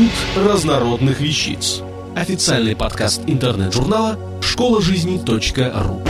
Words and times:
Институт 0.00 0.46
разнородных 0.46 1.20
вещиц. 1.20 1.82
Официальный 2.16 2.74
подкаст 2.74 3.20
интернет-журнала 3.26 4.18
школа 4.40 4.80
жизни 4.80 5.20
.ру. 5.26 6.02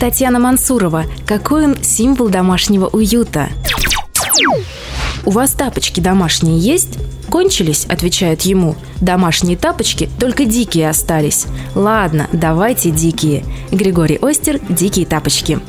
Татьяна 0.00 0.40
Мансурова. 0.40 1.04
Какой 1.24 1.66
он 1.66 1.84
символ 1.84 2.28
домашнего 2.28 2.88
уюта? 2.88 3.48
У 5.24 5.30
вас 5.30 5.52
тапочки 5.52 6.00
домашние 6.00 6.58
есть? 6.58 6.98
Кончились, 7.30 7.84
отвечают 7.84 8.42
ему. 8.42 8.74
Домашние 9.00 9.56
тапочки 9.56 10.10
только 10.18 10.46
дикие 10.46 10.90
остались. 10.90 11.46
Ладно, 11.76 12.28
давайте 12.32 12.90
дикие. 12.90 13.44
Григорий 13.70 14.18
Остер 14.20 14.58
«Дикие 14.68 15.06
тапочки». 15.06 15.60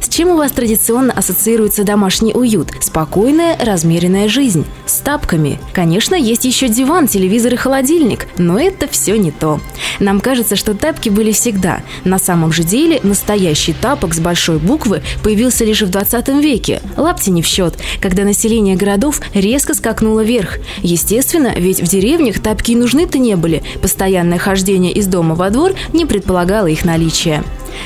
С 0.00 0.08
чем 0.08 0.30
у 0.30 0.36
вас 0.36 0.52
традиционно 0.52 1.12
ассоциируется 1.12 1.84
домашний 1.84 2.32
уют? 2.34 2.72
Спокойная, 2.80 3.56
размеренная 3.62 4.28
жизнь. 4.28 4.64
С 4.86 4.98
тапками. 4.98 5.58
Конечно, 5.72 6.14
есть 6.14 6.44
еще 6.44 6.68
диван, 6.68 7.08
телевизор 7.08 7.54
и 7.54 7.56
холодильник, 7.56 8.26
но 8.38 8.58
это 8.58 8.88
все 8.88 9.16
не 9.16 9.30
то. 9.30 9.60
Нам 10.00 10.20
кажется, 10.20 10.56
что 10.56 10.74
тапки 10.74 11.08
были 11.08 11.32
всегда. 11.32 11.82
На 12.04 12.18
самом 12.18 12.52
же 12.52 12.62
деле 12.62 13.00
настоящий 13.02 13.72
тапок 13.72 14.14
с 14.14 14.20
большой 14.20 14.58
буквы 14.58 15.02
появился 15.22 15.64
лишь 15.64 15.82
в 15.82 15.90
20 15.90 16.28
веке. 16.42 16.80
Лапти 16.96 17.30
не 17.30 17.42
в 17.42 17.46
счет, 17.46 17.76
когда 18.00 18.24
население 18.24 18.76
городов 18.76 19.20
резко 19.34 19.74
скакнуло 19.74 20.20
вверх. 20.20 20.58
Естественно, 20.82 21.52
ведь 21.56 21.80
в 21.80 21.88
деревнях 21.88 22.40
тапки 22.40 22.72
и 22.72 22.76
нужны-то 22.76 23.18
не 23.18 23.36
были. 23.36 23.62
Постоянное 23.82 24.38
хождение 24.38 24.92
из 24.92 25.06
дома 25.06 25.34
во 25.34 25.50
двор 25.50 25.72
не 25.92 26.06
предполагало 26.06 26.66
их 26.66 26.84
наличия. 26.84 27.42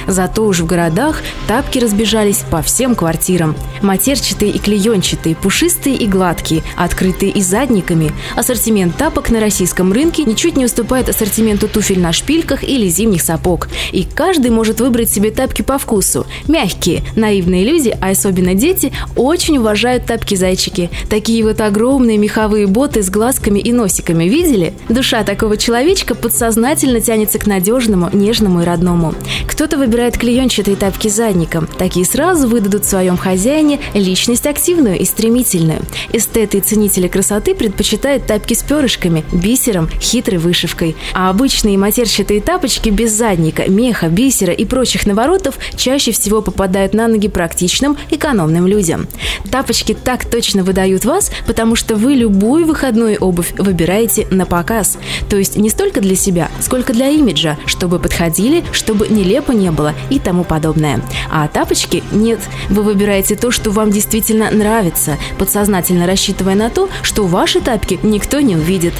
Зато 0.07 0.45
уж 0.45 0.61
в 0.61 0.67
городах 0.67 1.23
тапки 1.47 1.79
разбежались 1.79 2.45
по 2.51 2.63
всем 2.63 2.95
квартирам. 2.95 3.55
Матерчатые 3.83 4.53
и 4.53 4.59
клеенчатые, 4.59 5.35
пушистые 5.35 5.97
и 5.97 6.07
гладкие, 6.07 6.63
открытые 6.77 7.33
и 7.33 7.43
задниками. 7.43 8.13
Ассортимент 8.37 8.97
тапок 8.97 9.31
на 9.31 9.41
российском 9.41 9.93
рынке 9.93 10.25
ничуть 10.25 10.57
не 10.57 10.65
уступает 10.65 11.09
ассортименту 11.09 11.69
туфель 11.69 12.01
на 12.01 12.13
шпильках 12.13 12.63
или 12.63 12.89
зимних 12.89 13.23
сапог. 13.23 13.69
И 13.93 14.05
каждый 14.05 14.51
может 14.51 14.81
выбрать 14.81 15.11
себе 15.11 15.31
тапки 15.31 15.63
по 15.63 15.79
вкусу. 15.79 16.27
Мягкие. 16.49 17.03
Наивные 17.17 17.65
люди, 17.65 17.97
а 18.01 18.11
особенно 18.11 18.55
дети, 18.55 18.93
очень 19.17 19.59
уважают 19.59 20.07
тапки-зайчики. 20.07 20.91
Такие 21.09 21.43
вот 21.45 21.61
огромные 21.61 22.19
меховые 22.19 22.67
боты 22.67 23.03
с 23.03 23.11
глазками 23.11 23.59
и 23.59 23.73
носиками. 23.73 24.25
Видели? 24.25 24.75
Душа 24.89 25.25
такого 25.25 25.57
человечка 25.57 26.15
подсознательно 26.15 27.01
тянется 27.01 27.39
к 27.39 27.47
надежному, 27.47 28.11
нежному 28.13 28.63
и 28.63 28.65
родному. 28.65 29.15
Кто-то 29.47 29.72
выбирает 29.77 30.19
клеенчатые 30.19 30.77
тапки 30.77 31.09
задником. 31.09 31.67
Такие 31.79 32.07
сразу 32.07 32.49
выдадут 32.49 32.85
в 32.85 32.89
своем 32.89 33.17
хозяине 33.17 33.81
личность 33.95 34.47
активную 34.47 34.99
и 34.99 35.05
стремительную. 35.05 35.81
Эстеты 36.13 36.59
и 36.59 36.61
ценители 36.61 37.09
красоты 37.09 37.55
предпочитают 37.55 38.27
тапки 38.27 38.55
с 38.55 38.63
перышками, 38.63 39.25
бисером, 39.33 39.89
хитрой 40.01 40.39
вышивкой. 40.39 40.97
А 41.15 41.31
обычные 41.31 41.79
матерчатые 41.79 42.41
тапочки 42.41 42.89
без 42.89 43.13
задника, 43.13 43.71
меха, 43.71 44.09
бисера 44.09 44.53
и 44.53 44.65
прочих 44.65 45.07
наворотов 45.07 45.57
чаще 45.77 46.13
всего 46.13 46.43
попадают 46.43 46.95
на 46.95 47.09
ноги 47.09 47.29
практичным, 47.29 47.97
экономным 48.11 48.67
людям. 48.67 49.07
Тапочки 49.51 49.95
так 49.95 50.25
точно 50.25 50.65
выдают 50.65 51.05
вас, 51.05 51.31
потому 51.47 51.77
что 51.77 51.97
вы 51.97 52.15
любую 52.15 52.67
выходную 52.67 53.19
обувь 53.19 53.53
выбираете 53.59 54.27
на 54.31 54.47
показ. 54.47 54.99
То 55.29 55.37
есть 55.37 55.57
не 55.57 55.71
столько 55.71 56.01
для 56.01 56.17
себя, 56.17 56.51
сколько 56.61 56.93
для 56.93 57.09
имиджа, 57.09 57.59
чтобы 57.67 57.99
подходили, 57.99 58.65
чтобы 58.73 59.09
нелепо 59.09 59.53
не 59.53 59.62
было 59.71 59.95
и 60.11 60.19
тому 60.19 60.45
подобное. 60.45 61.01
А 61.31 61.47
тапочки 61.49 62.03
нет. 62.11 62.41
Вы 62.69 62.83
выбираете 62.83 63.37
то, 63.37 63.51
что 63.51 63.71
вам 63.71 63.91
действительно 63.91 64.51
нравится, 64.51 65.19
подсознательно 65.39 66.07
рассчитывая 66.07 66.55
на 66.55 66.71
то, 66.71 66.89
что 67.03 67.27
ваши 67.27 67.61
тапки 67.61 68.01
никто 68.03 68.41
не 68.41 68.57
увидит. 68.57 68.95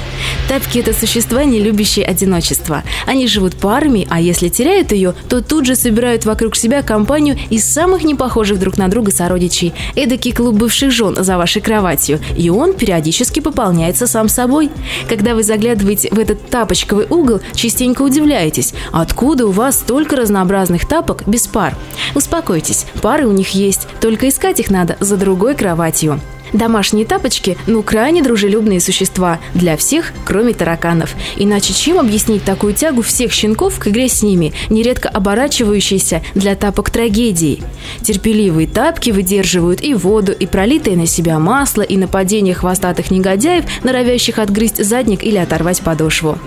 Тапки– 0.47 0.79
это 0.79 0.93
существа, 0.93 1.43
не 1.43 1.59
любящие 1.59 2.05
одиночество. 2.05 2.83
Они 3.05 3.27
живут 3.27 3.55
парами, 3.55 4.07
а 4.09 4.21
если 4.21 4.49
теряют 4.49 4.91
ее, 4.91 5.13
то 5.27 5.41
тут 5.41 5.65
же 5.65 5.75
собирают 5.75 6.25
вокруг 6.25 6.55
себя 6.55 6.81
компанию 6.81 7.37
из 7.49 7.65
самых 7.65 8.03
непохожих 8.03 8.59
друг 8.59 8.77
на 8.77 8.87
друга 8.87 9.11
сородичей. 9.11 9.73
Эдакий 9.95 10.31
клуб 10.31 10.55
бывших 10.55 10.91
жен 10.91 11.15
за 11.17 11.37
вашей 11.37 11.61
кроватью. 11.61 12.19
И 12.37 12.49
он 12.49 12.73
периодически 12.73 13.39
пополняется 13.39 14.07
сам 14.07 14.29
собой. 14.29 14.69
Когда 15.09 15.35
вы 15.35 15.43
заглядываете 15.43 16.09
в 16.11 16.19
этот 16.19 16.49
тапочковый 16.49 17.07
угол, 17.09 17.41
частенько 17.53 18.01
удивляетесь, 18.01 18.73
откуда 18.91 19.47
у 19.47 19.51
вас 19.51 19.79
столько 19.79 20.15
разнообразных 20.15 20.52
разных 20.53 20.87
тапок 20.87 21.27
без 21.27 21.47
пар. 21.47 21.75
Успокойтесь, 22.15 22.85
пары 23.01 23.27
у 23.27 23.33
них 23.33 23.49
есть, 23.49 23.87
только 23.99 24.29
искать 24.29 24.61
их 24.61 24.69
надо 24.69 24.95
за 25.01 25.17
другой 25.17 25.55
кроватью. 25.55 26.21
Домашние 26.53 27.05
тапочки– 27.05 27.57
ну 27.67 27.81
крайне 27.81 28.21
дружелюбные 28.21 28.79
существа 28.79 29.39
для 29.55 29.75
всех, 29.75 30.13
кроме 30.23 30.53
тараканов. 30.53 31.15
Иначе 31.35 31.73
чем 31.73 31.99
объяснить 31.99 32.43
такую 32.43 32.75
тягу 32.75 33.01
всех 33.01 33.31
щенков 33.31 33.79
к 33.79 33.87
игре 33.87 34.07
с 34.07 34.21
ними, 34.21 34.53
нередко 34.69 35.09
оборачивающейся 35.09 36.21
для 36.35 36.55
тапок 36.55 36.91
трагедией? 36.91 37.63
Терпеливые 38.03 38.67
тапки 38.67 39.09
выдерживают 39.09 39.81
и 39.83 39.95
воду, 39.95 40.31
и 40.31 40.45
пролитое 40.45 40.95
на 40.95 41.07
себя 41.07 41.39
масло, 41.39 41.81
и 41.81 41.97
нападение 41.97 42.53
хвостатых 42.53 43.09
негодяев, 43.09 43.65
норовящих 43.83 44.37
отгрызть 44.37 44.83
задник 44.85 45.23
или 45.23 45.37
оторвать 45.37 45.81
подошву. 45.81 46.37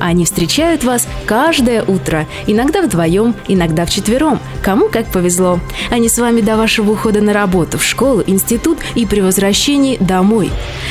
Они 0.00 0.24
встречают 0.24 0.84
вас 0.84 1.06
каждое 1.26 1.82
утро, 1.82 2.26
иногда 2.46 2.82
вдвоем, 2.82 3.34
иногда 3.48 3.86
вчетвером, 3.86 4.40
кому 4.62 4.88
как 4.88 5.06
повезло. 5.06 5.60
Они 5.90 6.08
с 6.08 6.18
вами 6.18 6.40
до 6.40 6.56
вашего 6.56 6.92
ухода 6.92 7.20
на 7.20 7.32
работу, 7.32 7.78
в 7.78 7.84
школу, 7.84 8.22
институт 8.26 8.78
и 8.94 9.06
при 9.06 9.20
возвращении 9.20 9.96
домой. 9.98 10.50